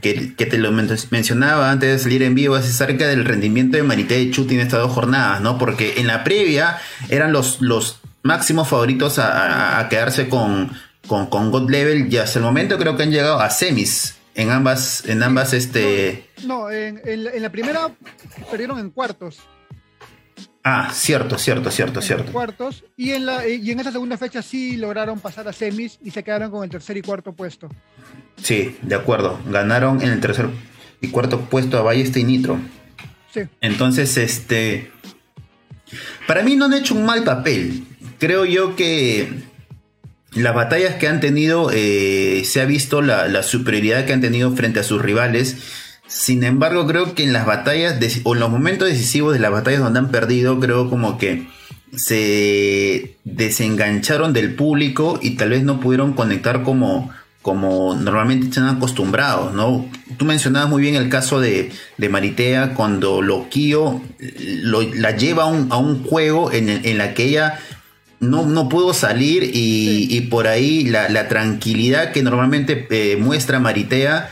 [0.00, 4.16] que, te lo mencionaba antes de salir en vivo es acerca del rendimiento de Marité
[4.16, 5.58] de Chuti en estas dos jornadas, ¿no?
[5.58, 6.78] Porque en la previa
[7.10, 10.70] eran los, los máximos favoritos a, quedarse con,
[11.06, 14.50] con, con, God Level y hasta el momento creo que han llegado a semis en
[14.50, 16.30] ambas, en ambas, este...
[16.44, 17.90] No, en, en la primera
[18.50, 19.40] perdieron en cuartos.
[20.62, 22.32] Ah, cierto, cierto, cierto, cierto.
[22.32, 22.84] Cuartos.
[22.96, 26.22] Y en, la, y en esa segunda fecha sí lograron pasar a semis y se
[26.22, 27.68] quedaron con el tercer y cuarto puesto.
[28.42, 29.40] Sí, de acuerdo.
[29.46, 30.48] Ganaron en el tercer
[31.00, 32.60] y cuarto puesto a Ballesta y Nitro.
[33.32, 33.40] Sí.
[33.62, 34.92] Entonces, este.
[36.26, 37.84] Para mí no han hecho un mal papel.
[38.18, 39.32] Creo yo que
[40.32, 44.54] las batallas que han tenido, eh, se ha visto la, la superioridad que han tenido
[44.54, 45.56] frente a sus rivales
[46.10, 49.78] sin embargo, creo que en las batallas o en los momentos decisivos de las batallas
[49.80, 51.46] donde han perdido, creo como que
[51.94, 59.54] se desengancharon del público y tal vez no pudieron conectar como, como normalmente están acostumbrados,
[59.54, 59.88] ¿no?
[60.16, 65.46] Tú mencionabas muy bien el caso de, de Maritea cuando Loquio lo, la lleva a
[65.46, 67.60] un, a un juego en, en, la que ella
[68.18, 73.60] no, no pudo salir y, y por ahí la, la, tranquilidad que normalmente eh, muestra
[73.60, 74.28] Maritea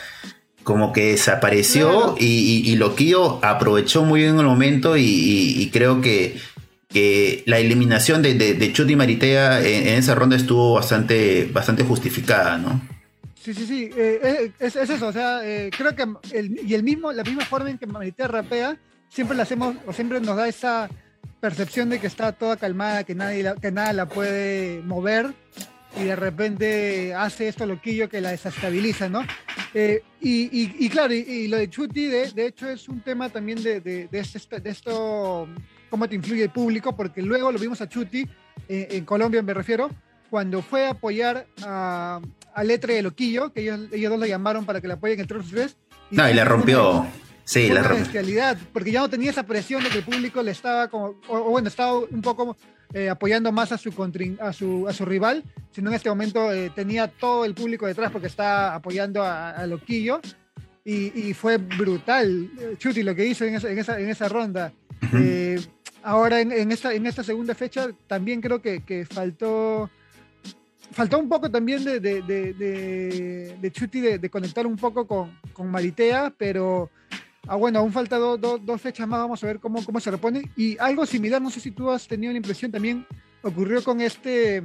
[0.69, 6.03] como que desapareció y, y, y, Loquillo aprovechó muy bien el momento y, y creo
[6.03, 6.39] que,
[6.91, 12.59] que, la eliminación de, de, de Maritea en, en, esa ronda estuvo bastante, bastante justificada,
[12.59, 12.83] ¿no?
[13.43, 16.05] Sí, sí, sí, eh, es, es, eso, o sea, eh, creo que
[16.37, 18.77] el, y el mismo, la misma forma en que Maritea rapea,
[19.09, 20.91] siempre la hacemos, o siempre nos da esa
[21.41, 25.33] percepción de que está toda calmada, que, nadie la, que nada la puede mover,
[25.97, 29.23] y de repente hace esto loquillo que la desestabiliza, ¿no?
[29.75, 33.01] Eh, y, y, y, claro, y, y, lo de Chuti, de, de, hecho, es un
[33.01, 35.49] tema también de, de, de, este, de esto,
[35.91, 38.27] cómo te influye el público, porque luego lo vimos a Chuti,
[38.69, 39.91] eh, en Colombia me refiero,
[40.31, 42.21] cuando fue a apoyar a,
[42.55, 45.21] a Letre de Loquillo, que ellos, ellos dos la llamaron para que la apoyen en
[45.23, 45.77] el 3
[46.11, 47.01] y No, y la rompió.
[47.01, 47.11] Una,
[47.45, 48.23] sí, la rompió.
[48.73, 51.51] porque ya no tenía esa presión de que el público le estaba como, o, o
[51.51, 52.57] bueno, estaba un poco
[52.95, 53.91] eh, apoyando más a su,
[54.41, 58.11] a su, a su rival, sino en este momento eh, tenía todo el público detrás
[58.11, 60.21] porque está apoyando a, a Loquillo.
[60.85, 64.73] Y, y, fue brutal, Chuti, lo que hizo en esa, en esa, en esa ronda.
[65.03, 65.21] Uh -huh.
[65.23, 65.61] eh,
[66.03, 69.91] ahora en, en, esta, en esta segunda fecha también creo que, que faltó
[70.93, 75.07] faltó un poco también de, de, de, de, de Chuti de, de, conectar un poco
[75.07, 76.91] con, con Maritea, pero
[77.49, 80.11] ah, bueno, aún falta do, do, dos fechas más, vamos a ver cómo, cómo se
[80.11, 80.51] repone.
[80.57, 83.07] Y algo similar, no sé si tú has tenido una impresión, también
[83.43, 84.63] ocurrió con este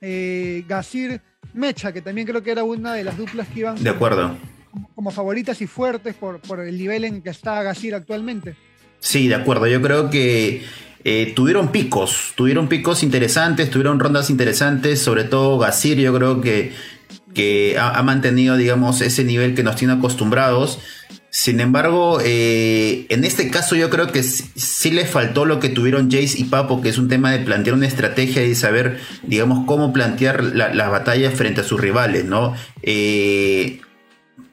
[0.00, 1.20] eh, Gasir
[1.52, 4.36] Mecha, que también creo que era una de las duplas que iban de acuerdo.
[4.70, 8.56] Como, como favoritas y fuertes por, por el nivel en que está Gasir actualmente.
[8.98, 9.66] Sí, de acuerdo.
[9.66, 10.64] Yo creo que
[11.04, 16.72] eh, tuvieron picos, tuvieron picos interesantes, tuvieron rondas interesantes, sobre todo Gasir, yo creo que,
[17.34, 20.78] que ha, ha, mantenido, digamos, ese nivel que nos tiene acostumbrados.
[21.36, 25.68] Sin embargo, eh, en este caso yo creo que sí, sí, le faltó lo que
[25.68, 29.66] tuvieron Jace y Papo, que es un tema de plantear una estrategia y saber, digamos,
[29.66, 32.54] cómo plantear la, las batallas frente a sus rivales, ¿no?
[32.84, 33.80] Eh,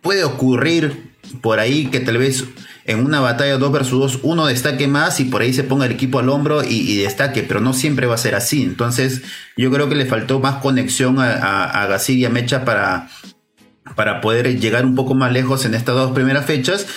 [0.02, 2.46] puede ocurrir por ahí que tal vez
[2.86, 5.92] en una batalla 2 versus 2 uno destaque más y por ahí se ponga el
[5.92, 8.64] equipo al hombro y, destaque, pero no siempre va a ser así.
[8.64, 9.22] Entonces
[9.56, 13.08] yo creo que le faltó más conexión a, a, y a Mecha para,
[13.96, 16.88] para poder llegar un poco más lejos en estas dos primeras fechas.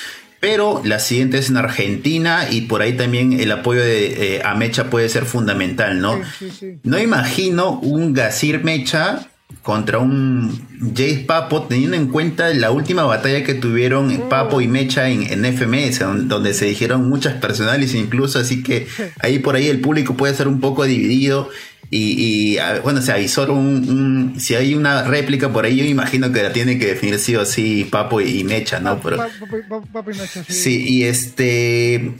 [0.41, 4.55] Pero la siguiente es en Argentina y por ahí también el apoyo de eh, a
[4.55, 6.17] Mecha puede ser fundamental, ¿no?
[6.39, 6.79] Sí, sí, sí.
[6.83, 9.27] No imagino un Gasir Mecha
[9.63, 10.51] contra un
[10.95, 14.29] Jace Papo, teniendo en cuenta la última batalla que tuvieron.
[14.29, 18.87] Papo y Mecha en, en, FMS, donde se dijeron muchas personales incluso, así que
[19.21, 21.51] ahí por ahí el público puede ser un poco dividido.
[21.91, 26.33] Y, y bueno, se avisó un, un, si hay una réplica por ahí, yo imagino
[26.33, 29.01] que la tiene que definir sí o sí Papo y, Mecha, ¿no?
[29.01, 30.53] Pero, Papo, Papo y Mecha, sí.
[30.53, 32.15] sí, y este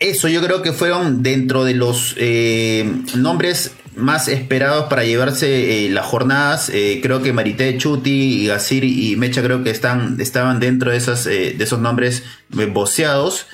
[0.00, 5.90] eso yo creo que fueron dentro de los eh, nombres más esperados para llevarse eh,
[5.90, 6.70] las jornadas.
[6.72, 11.26] Eh, creo que Marité Chuti, Gasir y Mecha creo que están, estaban dentro de, esas,
[11.26, 13.46] eh, de esos nombres voceados.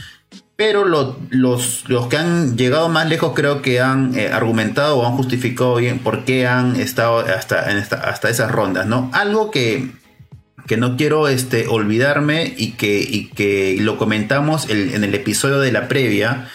[0.57, 5.13] Pero lo, los, los que han llegado más lejos creo que han argumentado o han
[5.13, 8.87] justificado bien por qué han estado hasta, en hasta esas rondas.
[8.87, 9.11] ¿no?
[9.13, 9.91] Algo que,
[10.67, 15.73] que no quiero este, olvidarme y que, y que lo comentamos en el episodio de
[15.73, 16.49] la previa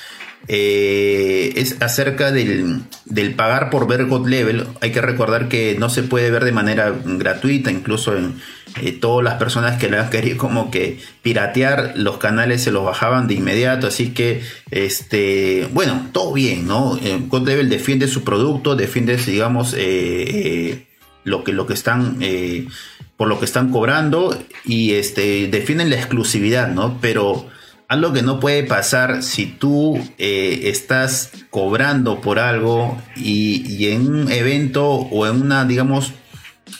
[0.47, 4.67] eh, es acerca del, del, pagar por ver God Level.
[4.81, 8.35] Hay que recordar que no se puede ver de manera gratuita, incluso en
[8.81, 12.83] eh, todas las personas que le han querido como que piratear los canales se los
[12.83, 13.87] bajaban de inmediato.
[13.87, 16.97] Así que, este, bueno, todo bien, ¿no?
[17.03, 19.75] Eh, God Level defiende su producto, defiende, digamos,
[21.23, 22.17] lo que, lo que están
[23.15, 26.97] por lo que están cobrando y este defienden la exclusividad, ¿no?
[26.99, 27.50] Pero
[27.91, 34.07] algo que no puede pasar si tú eh, estás cobrando por algo y, y, en
[34.07, 36.13] un evento o en una, digamos,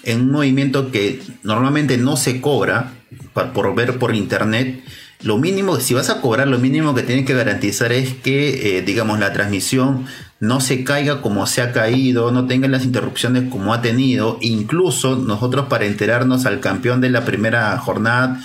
[0.03, 2.93] en un movimiento que normalmente no se cobra
[3.33, 4.85] por, por ver por internet,
[5.21, 8.81] lo mínimo, si vas a cobrar, lo mínimo que tienes que garantizar es que, eh,
[8.81, 10.05] digamos, la transmisión
[10.39, 14.37] no se caiga como se ha caído, no tenga las interrupciones como ha tenido.
[14.39, 18.41] Incluso nosotros para enterarnos al campeón de la primera jornada,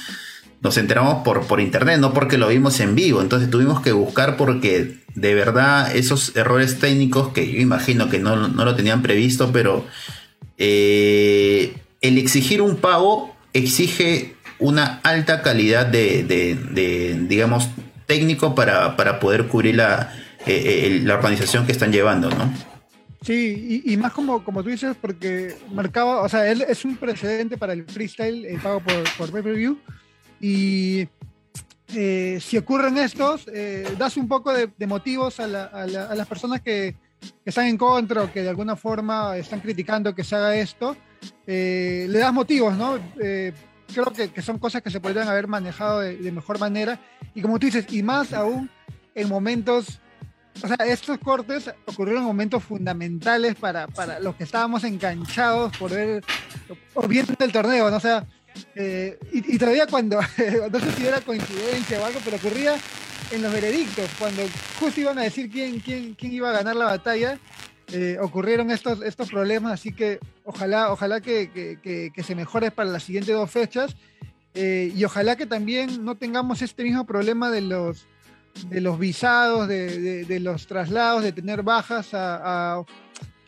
[0.60, 3.20] nos enteramos por, por internet, no porque lo vimos en vivo.
[3.20, 8.48] Entonces tuvimos que buscar porque de verdad esos errores técnicos que yo imagino que no,
[8.48, 9.84] no lo tenían previsto, pero
[10.58, 17.68] eh, el exigir un pago exige una alta calidad de, de, digamos,
[18.06, 20.14] técnico para, para, poder cubrir la,
[20.46, 22.52] la organización que están llevando, ¿no?
[23.22, 27.58] Sí, y, más como, como tú dices, porque marcaba, o sea, él es un precedente
[27.58, 29.78] para el freestyle el pago por, por pay-per-view.
[30.40, 31.08] Y
[31.94, 36.96] eh, si ocurren estos, eh, das un poco de, motivos a, las personas que,
[37.44, 40.96] están en contra o que de alguna forma están criticando que se haga esto.
[41.46, 42.98] Eh, le das motivos, ¿no?
[43.16, 47.00] creo que, son cosas que se podrían haber manejado de, de mejor manera.
[47.34, 48.70] Y como tú dices, y más aún
[49.14, 50.00] en momentos
[50.62, 55.90] o sea, estos cortes ocurrieron en momentos fundamentales para, para los que estábamos enganchados por
[55.90, 56.24] ver
[56.94, 57.96] o viendo el torneo, ¿no?
[57.96, 58.26] O sea,
[58.74, 60.20] eh, y, todavía cuando,
[60.72, 62.76] no sé si era coincidencia o algo, pero ocurría
[63.30, 64.42] en los veredictos, cuando
[64.78, 67.38] justo iban a decir quién, quién, quién iba a ganar la batalla,
[67.92, 72.90] eh, ocurrieron estos, estos problemas, así que ojalá, ojalá que, que, que, se mejore para
[72.90, 73.96] las siguientes dos fechas.
[74.54, 78.06] Eh, y ojalá que también no tengamos este mismo problema de los
[78.70, 82.82] de los visados, de, los traslados, de tener bajas a,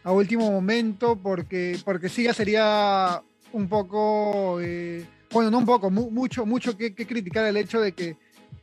[0.05, 6.47] último momento, porque, porque sí ya sería un poco, eh, bueno, no un poco, mucho,
[6.47, 8.17] mucho que, criticar el hecho de que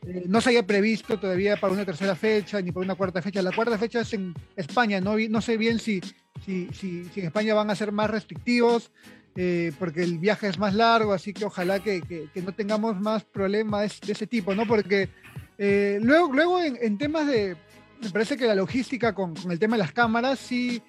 [0.06, 3.42] eh, no se haya previsto todavía para una tercera fecha ni para una cuarta fecha.
[3.42, 6.00] La cuarta fecha es en España, no, no sé bien si,
[6.44, 8.90] si, si, en España van a ser más restrictivos.
[9.38, 13.22] Eh, porque el viaje es más largo, así que ojalá que, que no tengamos más
[13.22, 14.66] problemas de ese tipo, ¿no?
[14.66, 15.10] Porque
[15.58, 17.54] luego, luego en, temas de,
[18.00, 20.80] me parece que la logística con, el tema de las cámaras sí,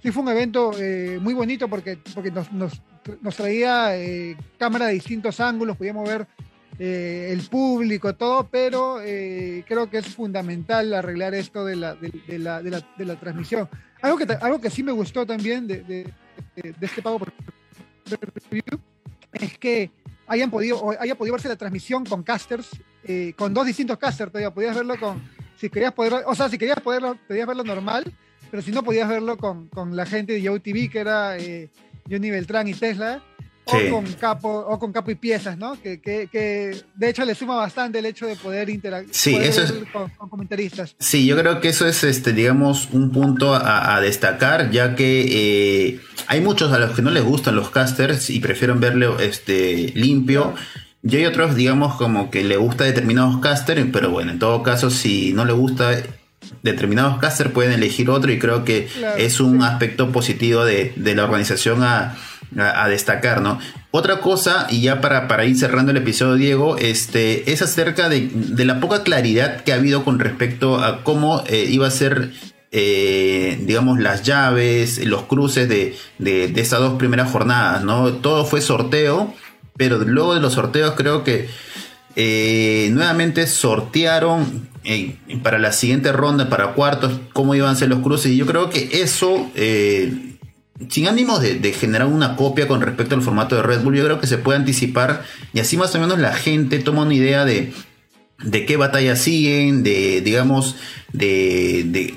[0.00, 0.70] sí fue un evento
[1.20, 2.48] muy bonito porque, porque nos,
[3.34, 6.26] traía eh, cámaras de distintos ángulos, podíamos ver
[6.78, 12.60] el público, todo, pero creo que es fundamental arreglar esto de la, de, de la,
[12.60, 13.66] de la transmisión.
[14.02, 16.12] Algo que, algo que sí me gustó también de,
[16.80, 17.32] este pago por
[19.32, 19.90] es que
[20.26, 22.68] hayan podido, haya podido verse la transmisión con casters,
[23.04, 25.22] eh, con dos distintos casters todavía, podías verlo con,
[25.56, 28.12] si querías poder, o sea, si querías poderlo, podías verlo normal,
[28.50, 31.70] pero si no podías verlo con, con la gente de YoTV, que era eh,
[32.10, 33.22] Johnny Beltrán y Tesla,
[33.66, 35.80] o, con capo, o con capo y piezas, ¿no?
[35.80, 39.62] Que, que, que, de hecho le suma bastante el hecho de poder interactuar sí, eso
[39.62, 40.94] es, con, comentaristas.
[41.00, 46.00] Sí, yo creo que eso es, este, digamos, un punto a, destacar, ya que eh,
[46.28, 50.54] hay muchos a los que no les gustan los casters y prefieren verlo este, limpio.
[51.02, 54.90] Y hay otros, digamos, como que le gusta determinados casters, pero bueno, en todo caso,
[54.90, 55.92] si no le gusta
[56.62, 58.88] determinados casters, pueden elegir otro y creo que
[59.18, 62.16] es un aspecto positivo de, de la organización a
[62.58, 63.58] a, destacar, ¿no?
[63.90, 68.30] Otra cosa, y ya para, para, ir cerrando el episodio, Diego, este, es acerca de,
[68.64, 72.32] la poca claridad que ha habido con respecto a cómo eh, iba a ser,
[72.72, 78.12] eh, digamos, las llaves, los cruces de, de, de, estas dos primeras jornadas, ¿no?
[78.14, 79.34] Todo fue sorteo,
[79.76, 81.48] pero luego de los sorteos creo que
[82.16, 84.68] eh, nuevamente sortearon
[85.42, 88.70] para la siguiente ronda, para cuartos, cómo iban a ser los cruces, y yo creo
[88.70, 89.50] que eso
[90.88, 94.20] sin ánimos de, generar una copia con respecto al formato de Red Bull, yo creo
[94.20, 97.72] que se puede anticipar y así más o menos la gente toma una idea de,
[98.42, 100.76] de qué batalla siguen, de, digamos,
[101.12, 102.12] de,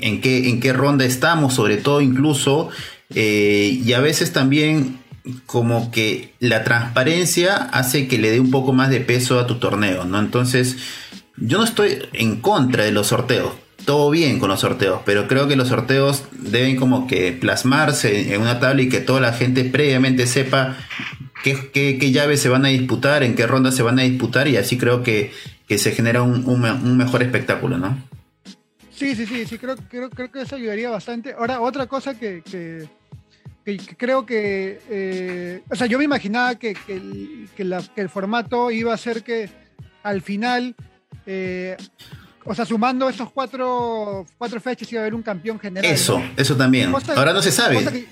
[0.00, 2.68] en, qué, en qué ronda estamos, sobre todo incluso,
[3.14, 4.98] eh, y a veces también
[5.46, 9.54] como que la transparencia hace que le dé un poco más de peso a tu
[9.54, 10.18] torneo, ¿no?
[10.18, 10.76] Entonces,
[11.36, 13.52] yo no estoy en contra de los sorteos
[13.84, 18.40] todo bien con los sorteos, pero creo que los sorteos deben como que plasmarse en
[18.40, 20.76] una tabla y que toda la gente previamente sepa
[21.42, 24.56] qué, qué, llaves se van a disputar, en qué rondas se van a disputar y
[24.56, 25.32] así creo que,
[25.68, 27.96] se genera un, mejor espectáculo, ¿no?
[28.90, 31.32] Sí, sí, sí, sí, creo, creo, creo que eso ayudaría bastante.
[31.32, 32.88] Ahora, otra cosa que, que,
[33.96, 37.48] creo que, eh, o sea, yo me imaginaba que, el,
[37.96, 39.48] el formato iba a ser que
[40.02, 40.76] al final...
[41.26, 41.76] Eh,
[42.44, 45.90] o sea, sumando esos cuatro, cuatro fechas iba a haber un campeón general.
[45.90, 46.92] Eso, eso también.
[47.14, 48.06] Ahora no se sabe.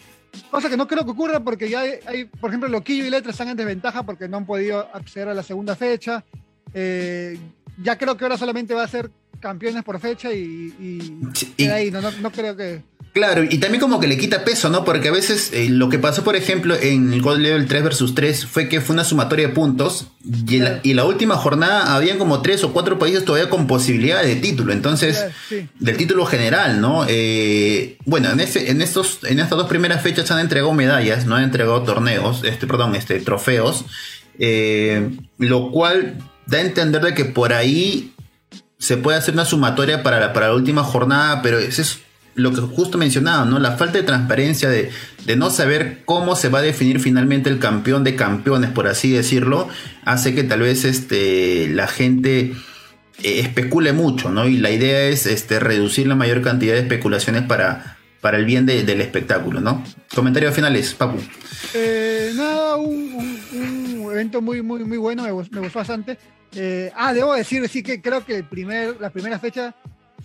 [0.48, 3.48] Cosa que, no creo que ocurra porque ya hay, por ejemplo, Loquillo y Letra están
[3.48, 6.24] en desventaja porque no han podido acceder a la segunda fecha.
[6.72, 7.36] Eh,
[7.82, 9.10] ya creo que ahora solamente va a ser
[9.40, 11.18] campeones por fecha y,
[11.56, 12.82] y, ahí, no, no creo que...
[13.12, 14.84] Claro, y también como que le quita peso, ¿no?
[14.84, 18.14] Porque a veces eh, lo que pasó, por ejemplo, en el Gold Level 3 vs
[18.14, 21.96] 3 fue que fue una sumatoria de puntos y en, la, y la última jornada
[21.96, 25.24] habían como tres o cuatro países todavía con posibilidad de título, entonces,
[25.80, 27.04] del título general, ¿no?
[27.08, 31.26] Eh, bueno, en, este, en, estos, en estas dos primeras fechas se han entregado medallas,
[31.26, 33.86] no han entregado torneos, este, perdón, este, trofeos,
[34.38, 38.14] eh, lo cual da a entender de que por ahí
[38.78, 41.98] se puede hacer una sumatoria para la, para la última jornada, pero eso es
[42.34, 43.58] lo que justo mencionaba, ¿no?
[43.58, 44.90] La falta de transparencia de,
[45.36, 49.68] no saber cómo se va a definir finalmente el campeón de campeones, por así decirlo,
[50.04, 52.52] hace que tal vez este, la gente
[53.22, 54.46] eh, especule mucho, ¿no?
[54.48, 58.66] Y la idea es este, reducir la mayor cantidad de especulaciones para, para el bien
[58.66, 59.84] del espectáculo, ¿no?
[60.14, 61.18] Comentarios finales, Papu.
[61.74, 66.18] Eh, nada, un, evento muy, muy, muy bueno, me, gustó bastante.
[66.54, 69.74] Eh, ah, debo decir, sí que creo que el primer, la primera fecha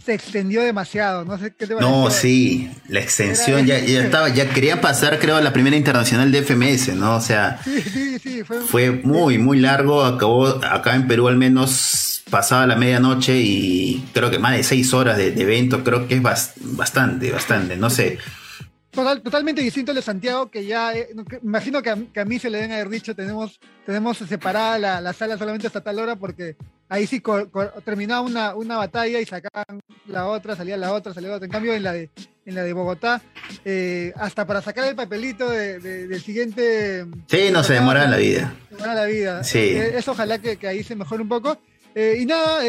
[0.04, 1.26] se extendió demasiado.
[1.26, 5.36] No sé qué te No, sí, la extensión ya, ya estaba, ya quería pasar, creo,
[5.36, 7.16] a la primera internacional de FMS, ¿no?
[7.16, 7.60] O sea,
[8.68, 10.04] fue, muy, muy largo.
[10.04, 14.94] Acabó acá en Perú al menos pasaba la medianoche y creo que más de seis
[14.94, 15.84] horas de, evento.
[15.84, 18.18] Creo que es bastante, bastante, no sé
[18.96, 21.10] totalmente distinto al de Santiago, que ya, eh,
[21.44, 25.68] imagino que a, mí se le deben haber dicho, tenemos, tenemos separada la, sala solamente
[25.68, 26.56] hasta tal hora, porque
[26.90, 27.22] ahí sí
[27.84, 31.46] terminaba una, una batalla y sacaban la otra, salía la otra, salía la otra.
[31.46, 32.10] En cambio, en la de,
[32.46, 33.22] en la de Bogotá,
[33.64, 37.06] eh, hasta para sacar el papelito del siguiente...
[37.28, 38.56] Sí, no se demora la vida.
[38.70, 39.44] Se demora la vida.
[39.44, 39.60] Sí.
[39.60, 41.58] Eh, eso ojalá que, ahí se mejore un poco.
[41.96, 42.62] y nada,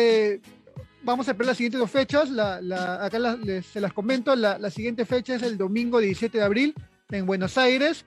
[1.07, 2.29] vamos a ver las siguientes dos fechas.
[2.31, 3.39] acá
[3.73, 4.35] se las comento.
[4.37, 6.75] La, siguiente fecha es el domingo 17 de abril
[7.11, 8.05] en Buenos Aires.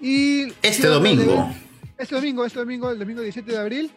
[0.00, 1.52] Y este domingo.
[1.98, 3.90] este domingo, este domingo, el domingo 17 de abril.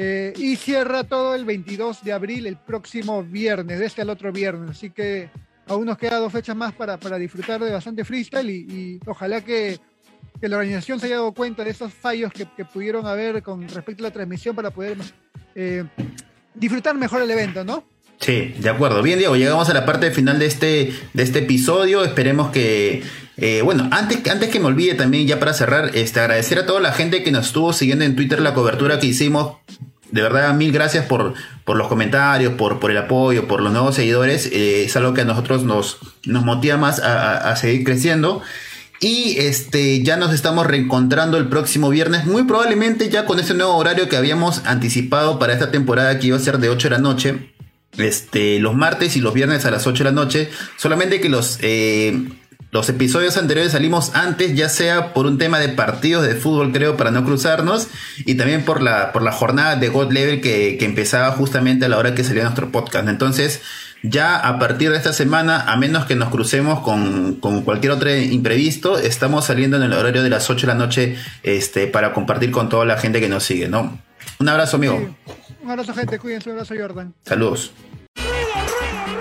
[0.00, 4.30] Eh, y cierra todo el 22 de abril, el próximo viernes, de este al otro
[4.30, 4.70] viernes.
[4.70, 5.28] Así que
[5.66, 9.80] aún nos queda dos fechas más para, disfrutar de bastante freestyle y, ojalá que,
[10.40, 14.08] la organización se haya dado cuenta de esos fallos que, pudieron haber con respecto a
[14.08, 14.98] la transmisión para poder
[15.56, 15.82] eh,
[16.54, 17.82] disfrutar mejor el evento, ¿no?
[18.20, 19.02] Sí, de acuerdo.
[19.02, 22.04] Bien, Diego, llegamos a la parte final de este, de este episodio.
[22.04, 23.02] Esperemos que.
[23.40, 26.80] Eh, bueno, antes, antes que me olvide también, ya para cerrar, este, agradecer a toda
[26.80, 29.56] la gente que nos estuvo siguiendo en Twitter la cobertura que hicimos.
[30.10, 31.34] De verdad, mil gracias por,
[31.64, 34.46] por los comentarios, por, por el apoyo, por los nuevos seguidores.
[34.46, 38.42] Eh, es algo que a nosotros nos, nos motiva más a, a seguir creciendo.
[39.00, 43.76] Y este, ya nos estamos reencontrando el próximo viernes, muy probablemente ya con ese nuevo
[43.76, 47.00] horario que habíamos anticipado para esta temporada que iba a ser de 8 de la
[47.00, 47.54] noche.
[47.96, 50.50] Este, los martes y los viernes a las 8 de la noche.
[50.76, 52.28] Solamente que los, eh,
[52.70, 56.96] los episodios anteriores salimos antes, ya sea por un tema de partidos de fútbol, creo,
[56.96, 57.88] para no cruzarnos,
[58.18, 61.88] y también por la, por la jornada de God Level que, que empezaba justamente a
[61.88, 63.08] la hora que salía nuestro podcast.
[63.08, 63.62] Entonces,
[64.02, 68.98] ya a partir de esta semana, a menos que nos crucemos con, cualquier otro imprevisto,
[68.98, 72.68] estamos saliendo en el horario de las 8 de la noche este, para compartir con
[72.68, 73.98] toda la gente que nos sigue, ¿no?
[74.38, 75.16] Un abrazo, amigo.
[75.62, 76.18] Un abrazo, gente.
[76.18, 76.48] Cuídense.
[76.50, 77.14] Un abrazo, Jordan.
[77.24, 77.72] Saludos.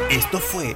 [0.10, 0.76] Esto fue